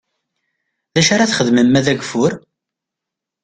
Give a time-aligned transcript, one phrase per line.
[0.93, 2.33] D acu ara txedmem ma d ageffur?